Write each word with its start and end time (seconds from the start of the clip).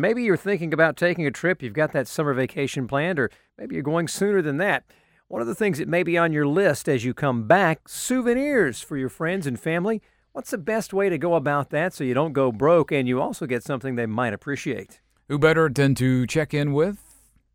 Maybe 0.00 0.22
you're 0.22 0.36
thinking 0.36 0.72
about 0.72 0.96
taking 0.96 1.26
a 1.26 1.32
trip, 1.32 1.60
you've 1.60 1.72
got 1.72 1.90
that 1.90 2.06
summer 2.06 2.32
vacation 2.32 2.86
planned, 2.86 3.18
or 3.18 3.32
maybe 3.58 3.74
you're 3.74 3.82
going 3.82 4.06
sooner 4.06 4.40
than 4.40 4.58
that. 4.58 4.84
One 5.26 5.40
of 5.40 5.48
the 5.48 5.56
things 5.56 5.78
that 5.78 5.88
may 5.88 6.04
be 6.04 6.16
on 6.16 6.32
your 6.32 6.46
list 6.46 6.88
as 6.88 7.04
you 7.04 7.12
come 7.12 7.48
back 7.48 7.88
souvenirs 7.88 8.80
for 8.80 8.96
your 8.96 9.08
friends 9.08 9.44
and 9.44 9.58
family. 9.58 10.00
What's 10.30 10.52
the 10.52 10.58
best 10.58 10.94
way 10.94 11.08
to 11.08 11.18
go 11.18 11.34
about 11.34 11.70
that 11.70 11.94
so 11.94 12.04
you 12.04 12.14
don't 12.14 12.32
go 12.32 12.52
broke 12.52 12.92
and 12.92 13.08
you 13.08 13.20
also 13.20 13.44
get 13.44 13.64
something 13.64 13.96
they 13.96 14.06
might 14.06 14.32
appreciate? 14.32 15.00
Who 15.26 15.36
better 15.36 15.68
than 15.68 15.96
to 15.96 16.28
check 16.28 16.54
in 16.54 16.74
with 16.74 17.02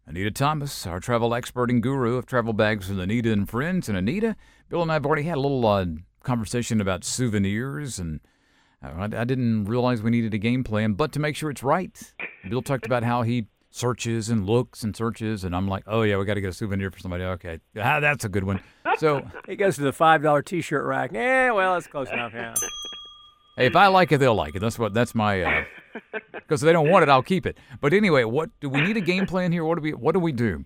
Anita 0.06 0.32
Thomas, 0.32 0.86
our 0.86 1.00
travel 1.00 1.34
expert 1.34 1.70
and 1.70 1.82
guru 1.82 2.18
of 2.18 2.26
travel 2.26 2.52
bags 2.52 2.90
with 2.90 3.00
Anita 3.00 3.32
and 3.32 3.50
friends. 3.50 3.88
And 3.88 3.98
Anita, 3.98 4.36
Bill 4.68 4.82
and 4.82 4.92
I 4.92 4.96
have 4.96 5.06
already 5.06 5.24
had 5.24 5.38
a 5.38 5.40
little 5.40 5.66
uh, 5.66 5.86
conversation 6.24 6.82
about 6.82 7.06
souvenirs, 7.06 8.00
and 8.00 8.20
uh, 8.84 8.90
I, 8.98 9.22
I 9.22 9.24
didn't 9.24 9.64
realize 9.64 10.02
we 10.02 10.12
needed 10.12 10.34
a 10.34 10.38
game 10.38 10.66
plan, 10.66 10.92
but 10.96 11.14
to 11.14 11.22
make 11.22 11.38
sure 11.38 11.50
it's 11.50 11.64
right. 11.64 12.14
Bill 12.50 12.62
talked 12.62 12.86
about 12.86 13.04
how 13.04 13.22
he 13.22 13.48
searches 13.70 14.30
and 14.30 14.46
looks 14.46 14.84
and 14.84 14.96
searches, 14.96 15.44
and 15.44 15.56
I'm 15.56 15.68
like, 15.68 15.84
oh 15.88 16.04
yeah, 16.04 16.18
we 16.18 16.26
got 16.26 16.36
to 16.36 16.42
get 16.42 16.50
a 16.50 16.54
souvenir 16.54 16.92
for 16.92 17.00
somebody. 17.00 17.24
Okay, 17.24 17.60
ah, 17.78 18.00
that's 18.00 18.26
a 18.26 18.30
good 18.30 18.44
one. 18.44 18.62
So 18.98 19.22
he 19.48 19.56
goes 19.56 19.76
to 19.76 19.82
the 19.82 19.94
five 19.94 20.22
dollar 20.22 20.42
T-shirt 20.42 20.86
rack. 20.86 21.12
Yeah, 21.14 21.52
well, 21.52 21.74
that's 21.74 21.88
close 21.88 22.10
enough. 22.10 22.34
Yeah. 22.34 22.54
Hey, 23.58 23.68
if 23.68 23.76
I 23.76 23.88
like 23.88 24.12
it, 24.12 24.18
they'll 24.18 24.36
like 24.36 24.56
it. 24.56 24.60
That's 24.60 24.80
what. 24.80 24.94
That's 24.94 25.14
my. 25.14 25.66
Because 26.34 26.64
uh, 26.64 26.66
if 26.66 26.68
they 26.68 26.74
don't 26.74 26.90
want 26.90 27.04
it, 27.04 27.10
I'll 27.10 27.24
keep 27.24 27.46
it. 27.46 27.58
But 27.82 27.94
anyway, 27.94 28.24
what 28.24 28.50
do 28.60 28.70
we 28.70 28.82
need 28.82 28.98
a 28.98 29.02
game 29.02 29.26
plan 29.26 29.52
here? 29.52 29.64
What 29.64 29.76
do 29.76 29.82
we? 29.82 29.94
What 29.94 30.14
do 30.14 30.20
we 30.20 30.32
do? 30.32 30.66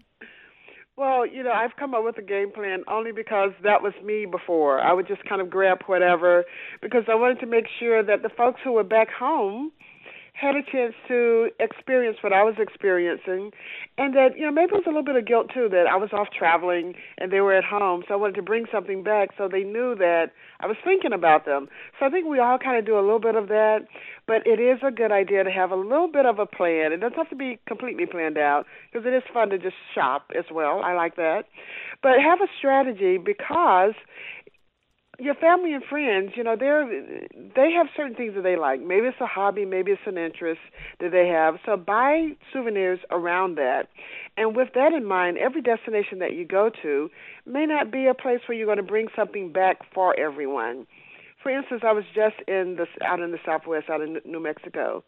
Well, 0.95 1.27
you 1.27 1.43
know, 1.43 1.51
I've 1.51 1.75
come 1.77 1.93
up 1.93 2.03
with 2.03 2.17
a 2.17 2.23
game 2.23 2.51
plan 2.51 2.83
only 2.87 3.11
because 3.11 3.51
that 3.61 3.83
was 3.83 3.93
me 4.03 4.25
before. 4.25 4.81
I 4.81 4.93
would 4.93 5.07
just 5.07 5.23
kind 5.25 5.41
of 5.41 5.49
grab 5.49 5.79
whatever 5.85 6.43
because 6.81 7.03
I 7.07 7.13
wanted 7.13 7.39
to 7.41 7.45
make 7.45 7.65
sure 7.79 8.01
that 8.01 8.23
the 8.23 8.29
folks 8.29 8.61
who 8.63 8.71
were 8.71 8.83
back 8.83 9.09
home 9.11 9.71
had 10.39 10.55
a 10.55 10.61
chance 10.61 10.93
to 11.07 11.49
experience 11.59 12.17
what 12.21 12.31
I 12.31 12.43
was 12.43 12.55
experiencing, 12.59 13.51
and 13.97 14.13
that 14.13 14.37
you 14.37 14.45
know 14.45 14.51
maybe 14.51 14.73
it 14.73 14.77
was 14.77 14.83
a 14.85 14.89
little 14.89 15.03
bit 15.03 15.15
of 15.15 15.25
guilt 15.25 15.47
too 15.51 15.67
that 15.71 15.87
I 15.89 15.95
was 15.97 16.09
off 16.13 16.27
traveling 16.37 16.93
and 17.17 17.31
they 17.31 17.41
were 17.41 17.55
at 17.55 17.63
home, 17.63 18.03
so 18.07 18.13
I 18.13 18.17
wanted 18.17 18.35
to 18.35 18.43
bring 18.43 18.65
something 18.71 19.01
back 19.01 19.29
so 19.37 19.49
they 19.51 19.63
knew 19.63 19.95
that 19.95 20.27
I 20.59 20.67
was 20.67 20.77
thinking 20.83 21.11
about 21.11 21.45
them. 21.45 21.67
So 21.99 22.05
I 22.05 22.09
think 22.09 22.27
we 22.27 22.37
all 22.37 22.59
kind 22.59 22.77
of 22.77 22.85
do 22.85 22.99
a 22.99 23.01
little 23.01 23.19
bit 23.19 23.35
of 23.35 23.47
that, 23.47 23.87
but 24.27 24.45
it 24.45 24.59
is 24.59 24.77
a 24.85 24.91
good 24.91 25.11
idea 25.11 25.43
to 25.43 25.51
have 25.51 25.71
a 25.71 25.75
little 25.75 26.11
bit 26.11 26.27
of 26.27 26.37
a 26.37 26.45
plan. 26.45 26.93
It 26.93 26.97
doesn't 26.97 27.17
have 27.17 27.29
to 27.29 27.35
be 27.35 27.59
completely 27.67 28.05
planned 28.05 28.37
out 28.37 28.65
because 28.91 29.07
it 29.07 29.13
is 29.13 29.23
fun 29.33 29.49
to 29.49 29.57
just 29.57 29.75
shop 29.95 30.29
as 30.37 30.45
well. 30.53 30.81
I 30.83 30.93
like 30.93 31.15
that, 31.15 31.45
but 32.03 32.21
have 32.21 32.41
a 32.41 32.47
strategy 32.59 33.17
because 33.17 33.93
your 35.19 35.35
family 35.35 35.73
and 35.73 35.83
friends, 35.83 36.33
you 36.35 36.43
know, 36.43 36.55
they're 36.57 36.85
they 37.55 37.71
have 37.71 37.87
certain 37.95 38.15
things 38.15 38.35
that 38.35 38.43
they 38.43 38.55
like. 38.55 38.81
Maybe 38.81 39.07
it's 39.07 39.19
a 39.19 39.25
hobby, 39.25 39.65
maybe 39.65 39.91
it's 39.91 40.01
an 40.05 40.17
interest 40.17 40.61
that 40.99 41.11
they 41.11 41.27
have. 41.27 41.55
So 41.65 41.75
buy 41.75 42.29
souvenirs 42.53 42.99
around 43.09 43.55
that. 43.55 43.87
And 44.35 44.55
with 44.55 44.69
that 44.75 44.93
in 44.93 45.05
mind, 45.05 45.37
every 45.37 45.61
destination 45.61 46.19
that 46.19 46.33
you 46.33 46.45
go 46.45 46.69
to 46.83 47.09
may 47.45 47.65
not 47.65 47.91
be 47.91 48.05
a 48.05 48.13
place 48.13 48.41
where 48.47 48.57
you're 48.57 48.67
going 48.67 48.77
to 48.77 48.83
bring 48.83 49.07
something 49.15 49.51
back 49.51 49.79
for 49.93 50.17
everyone. 50.19 50.85
For 51.41 51.49
instance, 51.49 51.81
I 51.85 51.93
was 51.93 52.03
just 52.13 52.35
in 52.47 52.77
the 52.77 52.85
out 53.05 53.19
in 53.19 53.31
the 53.31 53.39
Southwest, 53.45 53.89
out 53.89 54.01
in 54.01 54.19
New 54.25 54.41
Mexico, 54.41 55.03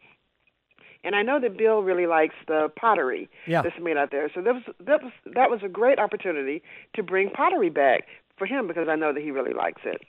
and 1.03 1.15
I 1.15 1.21
know 1.21 1.39
that 1.39 1.57
Bill 1.57 1.81
really 1.81 2.07
likes 2.07 2.35
the 2.47 2.69
pottery 2.79 3.29
yeah. 3.47 3.61
that's 3.61 3.75
made 3.81 3.97
out 3.97 4.11
there. 4.11 4.29
So 4.33 4.41
that 4.41 4.53
was 4.53 4.63
that 4.79 5.03
was 5.03 5.11
that 5.33 5.49
was 5.49 5.59
a 5.63 5.69
great 5.69 5.99
opportunity 5.99 6.61
to 6.95 7.03
bring 7.03 7.29
pottery 7.29 7.69
back 7.69 8.03
for 8.39 8.47
him 8.47 8.67
because 8.67 8.87
I 8.89 8.95
know 8.95 9.13
that 9.13 9.21
he 9.21 9.29
really 9.29 9.53
likes 9.53 9.81
it. 9.85 10.01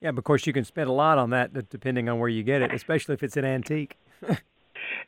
Yeah, 0.00 0.12
but 0.12 0.18
of 0.18 0.24
course 0.24 0.46
you 0.46 0.52
can 0.52 0.64
spend 0.64 0.88
a 0.88 0.92
lot 0.92 1.18
on 1.18 1.30
that 1.30 1.68
depending 1.68 2.08
on 2.08 2.18
where 2.18 2.28
you 2.28 2.42
get 2.42 2.62
it, 2.62 2.72
especially 2.72 3.14
if 3.14 3.22
it's 3.22 3.36
an 3.36 3.44
antique. 3.44 3.98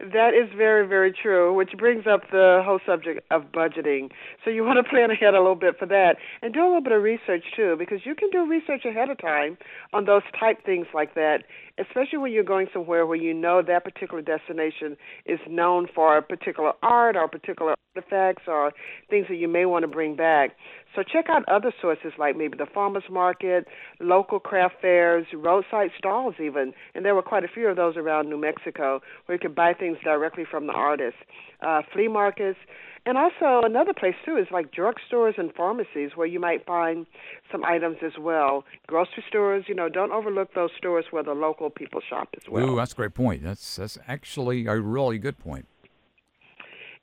That 0.00 0.30
is 0.32 0.48
very, 0.56 0.86
very 0.86 1.12
true, 1.12 1.52
which 1.52 1.72
brings 1.76 2.06
up 2.06 2.30
the 2.30 2.62
whole 2.64 2.78
subject 2.86 3.20
of 3.32 3.50
budgeting. 3.50 4.12
So 4.44 4.50
you 4.50 4.62
want 4.62 4.78
to 4.84 4.88
plan 4.88 5.10
ahead 5.10 5.34
a 5.34 5.40
little 5.40 5.56
bit 5.56 5.76
for 5.76 5.86
that 5.86 6.16
and 6.40 6.54
do 6.54 6.60
a 6.60 6.66
little 6.66 6.80
bit 6.80 6.92
of 6.92 7.02
research 7.02 7.44
too, 7.56 7.74
because 7.76 8.06
you 8.06 8.14
can 8.14 8.30
do 8.30 8.48
research 8.48 8.84
ahead 8.84 9.10
of 9.10 9.18
time 9.18 9.58
on 9.92 10.04
those 10.04 10.22
type 10.38 10.64
things 10.64 10.86
like 10.94 11.14
that, 11.14 11.42
especially 11.78 12.18
when 12.18 12.30
you're 12.30 12.44
going 12.44 12.68
somewhere 12.72 13.06
where 13.06 13.16
you 13.16 13.34
know 13.34 13.60
that 13.60 13.82
particular 13.82 14.22
destination 14.22 14.96
is 15.26 15.40
known 15.48 15.88
for 15.92 16.16
a 16.16 16.22
particular 16.22 16.72
art 16.80 17.16
or 17.16 17.26
particular 17.26 17.74
artifacts 17.98 18.44
or 18.46 18.72
things 19.10 19.26
that 19.28 19.36
you 19.36 19.48
may 19.48 19.66
want 19.66 19.82
to 19.82 19.88
bring 19.88 20.16
back. 20.16 20.50
So 20.94 21.02
check 21.02 21.26
out 21.28 21.44
other 21.48 21.72
sources 21.80 22.12
like 22.18 22.36
maybe 22.36 22.56
the 22.56 22.66
farmers 22.66 23.04
market, 23.10 23.66
local 24.00 24.40
craft 24.40 24.76
fairs, 24.80 25.26
roadside 25.34 25.90
stalls 25.98 26.34
even, 26.42 26.72
and 26.94 27.04
there 27.04 27.14
were 27.14 27.22
quite 27.22 27.44
a 27.44 27.48
few 27.48 27.68
of 27.68 27.76
those 27.76 27.96
around 27.96 28.28
New 28.28 28.40
Mexico 28.40 29.00
where 29.26 29.36
you 29.36 29.40
could 29.40 29.54
buy 29.54 29.74
things 29.74 29.98
directly 30.02 30.44
from 30.50 30.66
the 30.66 30.72
artists. 30.72 31.20
Uh, 31.60 31.82
flea 31.92 32.08
markets, 32.08 32.58
and 33.04 33.18
also 33.18 33.66
another 33.66 33.92
place 33.92 34.14
too 34.24 34.36
is 34.36 34.46
like 34.50 34.70
drugstores 34.72 35.38
and 35.38 35.52
pharmacies 35.54 36.10
where 36.14 36.26
you 36.26 36.38
might 36.38 36.64
find 36.64 37.06
some 37.50 37.64
items 37.64 37.96
as 38.04 38.12
well. 38.18 38.64
Grocery 38.86 39.24
stores, 39.28 39.64
you 39.66 39.74
know, 39.74 39.88
don't 39.88 40.12
overlook 40.12 40.54
those 40.54 40.70
stores 40.76 41.06
where 41.10 41.22
the 41.22 41.32
local 41.32 41.68
people 41.68 42.00
shop 42.08 42.28
as 42.36 42.48
well. 42.48 42.70
Ooh, 42.70 42.76
that's 42.76 42.92
a 42.92 42.96
great 42.96 43.14
point. 43.14 43.42
That's 43.42 43.76
that's 43.76 43.98
actually 44.06 44.66
a 44.66 44.80
really 44.80 45.18
good 45.18 45.38
point. 45.38 45.66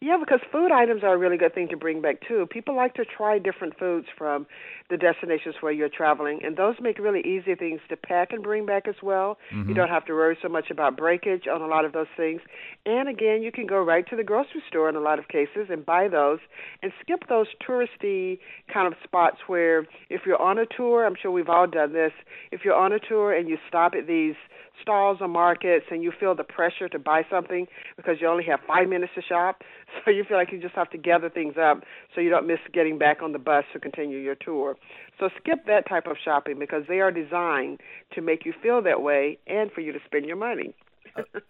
Yeah, 0.02 0.18
because 0.20 0.40
food 0.52 0.72
items 0.72 1.04
are 1.04 1.14
a 1.14 1.18
really 1.18 1.38
good 1.38 1.54
thing 1.54 1.70
to 1.70 1.78
bring 1.78 2.02
back 2.02 2.18
too. 2.28 2.48
People 2.50 2.76
like 2.76 2.94
to 2.96 3.06
try 3.06 3.40
different 3.40 3.78
foods 3.80 4.08
from 4.18 4.46
the 4.90 4.98
destinations 4.98 5.56
where 5.62 5.72
you're 5.72 5.90
traveling, 5.90 6.42
and 6.44 6.58
those 6.58 6.76
make 6.80 7.00
really 7.00 7.22
easy 7.22 7.56
things 7.56 7.80
to 7.90 7.98
pack 7.98 8.32
and 8.32 8.44
bring 8.44 8.66
back 8.66 8.88
as 8.88 8.96
well. 9.02 9.38
Mm-hmm. 9.54 9.70
You 9.70 9.76
don't 9.76 9.90
have 9.90 10.06
to 10.06 10.14
worry 10.14 10.38
so 10.42 10.50
much 10.50 10.70
about 10.70 10.98
breakage 10.98 11.48
on 11.52 11.62
a 11.62 11.68
lot 11.68 11.86
of 11.86 11.94
those 11.94 12.08
things. 12.16 12.42
And 12.86 13.10
again, 13.10 13.42
you 13.42 13.52
can 13.52 13.66
go 13.66 13.82
right 13.82 14.08
to 14.10 14.16
the 14.16 14.24
grocery 14.24 14.62
store 14.68 14.90
in 14.90 14.96
a 14.96 15.00
lot 15.00 15.18
of 15.18 15.28
cases 15.28 15.68
and 15.70 15.86
buy 15.86 16.08
those 16.08 16.40
and 16.84 16.92
skip 17.02 17.28
those 17.30 17.48
touristy 17.68 18.40
kind 18.72 18.88
of 18.88 18.94
spots 19.04 19.38
where 19.48 19.88
if 20.10 20.22
you're 20.26 20.42
on 20.42 20.60
a 20.60 20.66
tour, 20.66 21.06
I'm 21.06 21.16
sure 21.20 21.32
we've 21.32 21.50
all 21.50 21.68
done 21.68 21.94
this, 21.94 22.12
if 22.52 22.62
you're 22.64 22.76
on 22.76 22.92
a 22.92 23.00
tour 23.00 23.34
and 23.34 23.48
you 23.50 23.58
stop 23.68 23.94
at 23.98 24.08
these 24.08 24.36
stalls 24.82 25.18
or 25.22 25.28
markets 25.28 25.86
and 25.92 26.04
you 26.04 26.12
feel 26.20 26.36
the 26.36 26.44
pressure 26.44 26.90
to 26.90 27.00
buy 27.00 27.26
something 27.30 27.68
because 27.98 28.18
you 28.20 28.28
only 28.28 28.44
have 28.44 28.60
five 28.68 28.88
minutes 28.88 29.14
to 29.16 29.22
shop. 29.22 29.62
So 30.04 30.12
you 30.12 30.26
feel 30.26 30.36
like 30.36 30.52
you 30.52 30.60
just 30.60 30.76
have 30.76 30.90
to 30.90 30.98
gather 30.98 31.30
things 31.30 31.56
up 31.58 31.84
so 32.14 32.20
you 32.20 32.30
don't 32.30 32.46
miss 32.46 32.60
getting 32.74 32.98
back 32.98 33.22
on 33.22 33.32
the 33.32 33.40
bus 33.40 33.64
to 33.72 33.80
continue 33.80 34.18
your 34.18 34.36
tour. 34.36 34.76
So 35.20 35.30
skip 35.38 35.66
that 35.68 35.88
type 35.88 36.06
of 36.08 36.18
shopping 36.24 36.60
because 36.60 36.84
they 36.90 37.00
are 37.00 37.12
designed 37.12 37.80
to 38.14 38.22
make 38.22 38.46
you 38.46 38.54
feel 38.62 38.82
that 38.82 39.02
way 39.02 39.38
and 39.48 39.72
for 39.72 39.80
you 39.80 39.94
to 39.94 40.00
spend 40.06 40.26
your 40.26 40.36
money. 40.36 40.76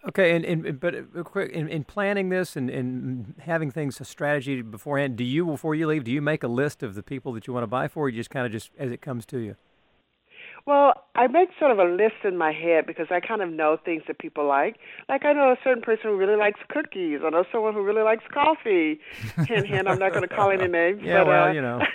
okay, 0.08 0.36
and, 0.36 0.44
and 0.44 0.78
but 0.78 0.94
uh, 0.94 1.22
quick 1.24 1.50
in, 1.50 1.68
in 1.68 1.82
planning 1.82 2.28
this 2.28 2.56
and, 2.56 2.70
and 2.70 3.34
having 3.40 3.70
things 3.70 4.00
a 4.00 4.04
strategy 4.04 4.62
beforehand, 4.62 5.16
do 5.16 5.24
you 5.24 5.44
before 5.44 5.74
you 5.74 5.88
leave, 5.88 6.04
do 6.04 6.12
you 6.12 6.22
make 6.22 6.44
a 6.44 6.48
list 6.48 6.82
of 6.82 6.94
the 6.94 7.02
people 7.02 7.32
that 7.32 7.46
you 7.46 7.52
want 7.52 7.64
to 7.64 7.68
buy 7.68 7.88
for, 7.88 8.04
or 8.04 8.08
you 8.08 8.16
just 8.20 8.30
kind 8.30 8.46
of 8.46 8.52
just 8.52 8.70
as 8.78 8.92
it 8.92 9.00
comes 9.00 9.26
to 9.26 9.38
you? 9.38 9.56
Well, 10.66 10.94
I 11.14 11.28
make 11.28 11.50
sort 11.60 11.70
of 11.70 11.78
a 11.78 11.84
list 11.84 12.24
in 12.24 12.36
my 12.36 12.52
head 12.52 12.86
because 12.86 13.06
I 13.10 13.20
kind 13.20 13.40
of 13.40 13.50
know 13.50 13.78
things 13.84 14.02
that 14.08 14.18
people 14.18 14.46
like. 14.46 14.76
Like 15.08 15.24
I 15.24 15.32
know 15.32 15.52
a 15.52 15.56
certain 15.62 15.82
person 15.82 16.10
who 16.10 16.16
really 16.16 16.36
likes 16.36 16.58
cookies. 16.68 17.20
I 17.24 17.30
know 17.30 17.44
someone 17.52 17.72
who 17.72 17.84
really 17.84 18.02
likes 18.02 18.24
coffee. 18.32 18.98
hint, 19.46 19.66
hint. 19.68 19.86
I'm 19.86 19.98
not 20.00 20.12
going 20.12 20.28
to 20.28 20.34
call 20.34 20.50
any 20.50 20.66
names. 20.66 21.02
Yeah, 21.04 21.20
but, 21.20 21.28
well, 21.28 21.48
uh, 21.48 21.52
you 21.52 21.62
know. 21.62 21.80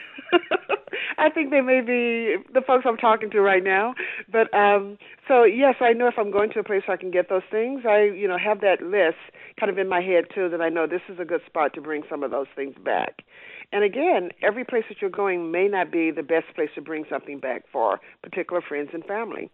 I 1.18 1.30
think 1.30 1.52
they 1.52 1.62
may 1.62 1.82
be 1.82 2.38
the 2.52 2.62
folks 2.66 2.86
I'm 2.88 2.98
talking 2.98 3.30
to 3.32 3.42
right 3.42 3.64
now. 3.64 3.94
But 4.32 4.54
um 4.54 4.98
so 5.28 5.44
yes, 5.44 5.76
I 5.80 5.94
know 5.94 6.08
if 6.08 6.16
I'm 6.18 6.32
going 6.32 6.50
to 6.52 6.59
a 6.59 6.64
place 6.64 6.84
where 6.88 6.98
I 6.98 7.00
can 7.00 7.12
get 7.12 7.30
those 7.30 7.44
things, 7.52 7.82
I 7.88 8.03
you 8.03 8.28
know 8.28 8.38
have 8.38 8.62
that 8.62 8.82
list 8.82 9.20
kind 9.59 9.70
of 9.70 9.78
in 9.78 9.88
my 9.88 10.02
head 10.02 10.26
too 10.34 10.50
that 10.50 10.62
I 10.62 10.70
know 10.70 10.88
this 10.88 11.02
is 11.09 11.20
a 11.20 11.26
good 11.26 11.42
spot 11.46 11.74
to 11.76 11.82
bring 11.82 12.03
some 12.09 12.24
of 12.24 12.32
those 12.32 12.48
things 12.56 12.76
back. 12.84 13.24
And 13.72 13.84
again, 13.84 14.32
every 14.42 14.66
place 14.66 14.84
that 14.90 15.02
you're 15.02 15.09
going 15.09 15.52
may 15.52 15.68
not 15.68 15.92
be 15.92 16.12
the 16.12 16.24
best 16.24 16.48
place 16.56 16.70
to 16.76 16.82
bring 16.82 17.06
something 17.09 17.40
back 17.40 17.64
for 17.72 18.00
particular 18.22 18.62
friends 18.62 18.90
and 18.94 19.04
family. 19.06 19.50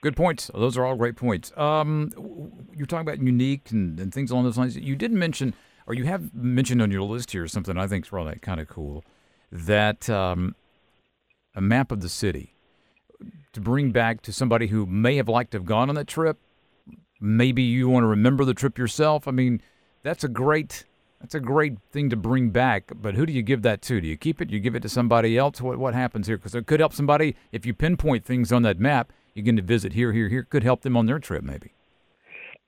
Good 0.00 0.16
points. 0.16 0.50
Those 0.54 0.76
are 0.76 0.84
all 0.84 0.96
great 0.96 1.16
points. 1.16 1.52
Um, 1.56 2.10
you're 2.74 2.86
talking 2.86 3.06
about 3.06 3.22
unique 3.22 3.70
and, 3.70 4.00
and 4.00 4.12
things 4.12 4.30
along 4.30 4.44
those 4.44 4.58
lines. 4.58 4.76
You 4.76 4.96
did 4.96 5.12
mention, 5.12 5.54
or 5.86 5.94
you 5.94 6.04
have 6.04 6.34
mentioned 6.34 6.82
on 6.82 6.90
your 6.90 7.02
list 7.02 7.30
here, 7.30 7.46
something 7.46 7.76
I 7.76 7.86
think 7.86 8.06
is 8.06 8.12
really 8.12 8.36
kind 8.40 8.60
of 8.60 8.68
cool 8.68 9.04
that 9.52 10.08
um, 10.08 10.56
a 11.54 11.60
map 11.60 11.92
of 11.92 12.00
the 12.00 12.08
city 12.08 12.54
to 13.52 13.60
bring 13.60 13.92
back 13.92 14.22
to 14.22 14.32
somebody 14.32 14.68
who 14.68 14.86
may 14.86 15.16
have 15.16 15.28
liked 15.28 15.52
to 15.52 15.58
have 15.58 15.66
gone 15.66 15.88
on 15.88 15.94
that 15.94 16.08
trip. 16.08 16.38
Maybe 17.20 17.62
you 17.62 17.88
want 17.88 18.02
to 18.02 18.08
remember 18.08 18.44
the 18.44 18.54
trip 18.54 18.78
yourself. 18.78 19.28
I 19.28 19.30
mean, 19.30 19.60
that's 20.02 20.24
a 20.24 20.28
great 20.28 20.84
that's 21.22 21.34
a 21.34 21.40
great 21.40 21.78
thing 21.90 22.10
to 22.10 22.16
bring 22.16 22.50
back. 22.50 22.92
But 22.94 23.14
who 23.14 23.24
do 23.24 23.32
you 23.32 23.42
give 23.42 23.62
that 23.62 23.80
to? 23.82 24.00
Do 24.00 24.06
you 24.06 24.16
keep 24.18 24.40
it? 24.42 24.46
Do 24.48 24.54
you 24.54 24.60
give 24.60 24.74
it 24.74 24.80
to 24.82 24.88
somebody 24.88 25.38
else? 25.38 25.60
What 25.62 25.78
what 25.78 25.94
happens 25.94 26.26
here? 26.26 26.36
Because 26.36 26.54
it 26.54 26.66
could 26.66 26.80
help 26.80 26.92
somebody 26.92 27.34
if 27.52 27.64
you 27.64 27.72
pinpoint 27.72 28.24
things 28.26 28.52
on 28.52 28.62
that 28.62 28.78
map. 28.78 29.12
You're 29.34 29.44
going 29.46 29.56
to 29.56 29.62
visit 29.62 29.94
here, 29.94 30.12
here, 30.12 30.28
here. 30.28 30.42
Could 30.42 30.62
help 30.62 30.82
them 30.82 30.94
on 30.96 31.06
their 31.06 31.18
trip, 31.18 31.42
maybe. 31.42 31.72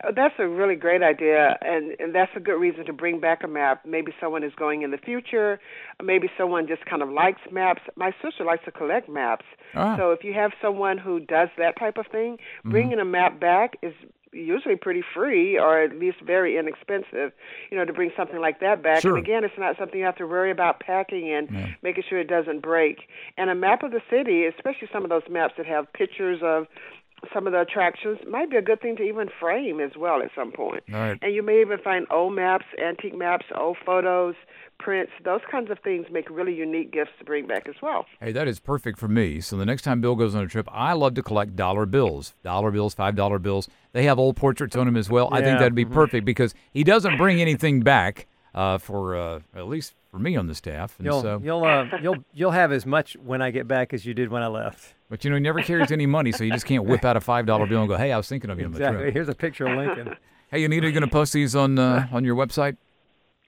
Oh, 0.03 0.11
that's 0.15 0.35
a 0.39 0.47
really 0.49 0.75
great 0.75 1.03
idea, 1.03 1.57
and, 1.63 1.95
and 1.99 2.15
that's 2.15 2.33
a 2.37 2.41
good 2.41 2.59
reason 2.59 2.85
to 2.87 2.93
bring 2.93 3.21
back 3.21 3.43
a 3.45 3.49
map. 3.49 3.85
Maybe 3.87 4.13
someone 4.21 4.43
is 4.43 4.53
going 4.57 4.83
in 4.83 4.91
the 4.91 4.99
future. 4.99 5.61
Maybe 6.03 6.29
someone 6.37 6.67
just 6.67 6.85
kind 6.85 7.01
of 7.03 7.11
likes 7.11 7.41
maps. 7.53 7.83
My 7.97 8.13
sister 8.23 8.45
likes 8.45 8.65
to 8.65 8.71
collect 8.73 9.09
maps. 9.09 9.45
Ah. 9.75 9.97
So 9.97 10.11
if 10.11 10.25
you 10.25 10.35
have 10.35 10.53
someone 10.61 10.99
who 10.99 11.21
does 11.21 11.49
that 11.59 11.79
type 11.79 11.97
of 11.99 12.07
thing, 12.11 12.35
Mm-hmm. 12.35 12.71
bringing 12.71 12.99
a 12.99 13.05
map 13.05 13.39
back 13.41 13.77
is 13.83 13.95
usually 14.35 14.77
pretty 14.77 15.03
free 15.15 15.59
or 15.59 15.83
at 15.83 15.99
least 15.99 16.21
very 16.21 16.59
inexpensive, 16.59 17.33
you 17.71 17.79
know, 17.79 17.85
to 17.85 17.93
bring 17.93 18.11
something 18.17 18.41
like 18.41 18.61
that 18.61 18.83
back. 18.83 19.03
Sure. 19.03 19.17
And 19.17 19.25
again, 19.25 19.45
it's 19.45 19.59
not 19.59 19.77
something 19.79 19.99
you 19.99 20.05
have 20.05 20.17
to 20.17 20.27
worry 20.27 20.51
about 20.51 20.81
packing 20.81 21.33
and 21.33 21.77
making 21.83 22.05
sure 22.09 22.19
it 22.19 22.29
doesn't 22.29 22.61
break. 22.61 23.09
And 23.37 23.51
a 23.51 23.55
map 23.55 23.83
of 23.83 23.93
the 23.93 24.03
city, 24.11 24.47
especially 24.47 24.89
some 24.93 25.05
of 25.05 25.11
those 25.11 25.23
maps 25.31 25.55
that 25.57 25.67
have 25.67 25.93
pictures 25.93 26.41
of 26.43 26.67
some 27.33 27.47
of 27.47 27.53
the 27.53 27.61
attractions, 27.61 28.19
might 28.29 28.51
be 28.51 28.57
a 28.57 28.63
good 28.63 28.81
thing 28.81 28.97
to 28.97 29.03
even 29.03 29.29
frame 29.41 29.81
as 29.81 29.93
well 29.97 30.23
at 30.23 30.31
some 30.35 30.53
point. 30.53 30.83
All 30.93 30.99
right. 30.99 31.19
And 31.23 31.35
you 31.35 31.43
may 31.43 31.61
even 31.61 31.79
find 31.79 32.07
old 32.11 32.35
maps, 32.35 32.65
antique 32.83 33.17
maps, 33.17 33.47
old 33.57 33.77
photos, 33.85 34.35
prints. 34.79 35.13
Those 35.25 35.41
kinds 35.51 35.71
of 35.71 35.79
things 35.81 36.07
make 36.11 36.29
really 36.31 36.55
unique 36.55 36.93
gifts 36.93 37.13
to 37.19 37.25
bring 37.25 37.47
back 37.47 37.69
as 37.69 37.77
well. 37.83 38.07
Hey, 38.21 38.33
that 38.33 38.49
is 38.49 38.59
perfect 38.59 38.99
for 38.99 39.09
me. 39.09 39.41
So 39.41 39.57
the 39.57 39.67
next 39.67 39.83
time 39.83 40.01
Bill 40.01 40.17
goes 40.17 40.35
on 40.35 40.43
a 40.43 40.49
trip, 40.49 40.69
I 40.71 40.93
love 40.93 41.15
to 41.15 41.23
collect 41.23 41.57
dollar 41.57 41.87
bills, 41.87 42.35
dollar 42.43 42.71
bills, 42.71 42.95
five 42.95 43.17
dollar 43.17 43.39
bills. 43.39 43.69
They 43.93 44.05
have 44.05 44.19
old 44.19 44.37
portraits 44.37 44.77
on 44.77 44.87
them 44.87 44.97
as 44.97 45.09
well. 45.09 45.29
I 45.33 45.43
think 45.43 45.59
that'd 45.59 45.75
be 45.75 45.85
perfect 45.85 46.25
because 46.25 46.55
he 46.73 46.85
doesn't 46.85 47.17
bring 47.17 47.41
anything 47.41 47.81
back 47.81 48.27
uh, 48.55 48.79
for 48.79 49.17
uh, 49.17 49.41
at 49.55 49.69
least 49.69 49.95
for 50.15 50.21
me 50.21 50.37
on 50.37 50.47
the 50.47 50.55
staff. 50.55 50.95
And 50.99 51.07
You'll 51.07 51.23
so, 51.23 51.41
you'll 51.43 51.65
uh, 51.65 51.89
you'll 52.01 52.25
you'll 52.33 52.51
have 52.53 52.71
as 52.71 52.87
much 52.87 53.17
when 53.17 53.43
I 53.43 53.51
get 53.51 53.67
back 53.67 53.93
as 53.93 54.07
you 54.07 54.15
did 54.15 54.29
when 54.31 54.45
I 54.45 54.47
left. 54.47 54.95
but 55.11 55.25
you 55.25 55.31
know, 55.31 55.35
he 55.37 55.43
never 55.43 55.61
carries 55.61 55.91
any 55.91 56.07
money, 56.07 56.31
so 56.31 56.45
you 56.45 56.53
just 56.53 56.67
can't 56.67 56.85
whip 56.85 57.05
out 57.05 57.17
a 57.17 57.21
five 57.21 57.47
dollar 57.47 57.67
bill 57.67 57.81
and 57.81 57.89
go, 57.89 57.97
"Hey, 57.97 58.13
I 58.13 58.17
was 58.17 58.29
thinking 58.29 58.49
of 58.49 58.61
you 58.61 58.67
on 58.67 58.71
the 58.71 58.79
Exactly. 58.79 59.03
trip." 59.03 59.13
Here's 59.15 59.29
a 59.29 59.35
picture 59.35 59.67
of 59.67 59.77
Lincoln. 59.77 60.17
Hey, 60.51 60.63
Anita, 60.65 60.87
you 60.87 60.93
going 60.93 61.01
to 61.03 61.09
post 61.09 61.33
these 61.33 61.57
on 61.57 61.81
uh, 61.81 62.07
on 62.13 62.23
your 62.25 62.37
website? 62.37 62.77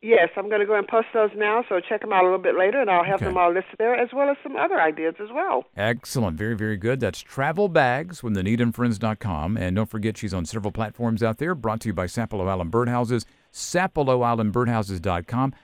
Yes, 0.02 0.28
I'm 0.36 0.48
going 0.48 0.58
to 0.60 0.66
go 0.66 0.74
and 0.76 0.88
post 0.88 1.06
those 1.14 1.30
now, 1.36 1.62
so 1.68 1.78
check 1.78 2.00
them 2.00 2.12
out 2.12 2.22
a 2.22 2.24
little 2.24 2.38
bit 2.40 2.56
later, 2.58 2.80
and 2.80 2.90
I'll 2.90 3.04
have 3.04 3.16
Okay. 3.16 3.26
them 3.26 3.36
all 3.36 3.52
listed 3.52 3.76
there, 3.78 3.94
as 3.94 4.08
well 4.12 4.28
as 4.28 4.36
some 4.42 4.56
other 4.56 4.80
ideas 4.80 5.14
as 5.22 5.28
well. 5.32 5.64
Excellent. 5.76 6.36
Very, 6.36 6.56
very 6.56 6.76
good. 6.76 6.98
That's 7.00 7.20
Travel 7.20 7.68
Bags 7.68 8.24
with 8.24 8.34
AnitaandFriends.com. 8.36 9.56
And 9.56 9.76
don't 9.76 9.88
forget, 9.88 10.16
she's 10.18 10.34
on 10.34 10.44
several 10.46 10.72
platforms 10.72 11.22
out 11.22 11.38
there. 11.38 11.54
Brought 11.54 11.80
to 11.82 11.88
you 11.88 11.92
by 11.94 12.06
Sapelo 12.06 12.48
Island 12.48 12.72
Birdhouses, 12.72 13.24
SapeloIslandBirdhouses.com. 13.52 15.54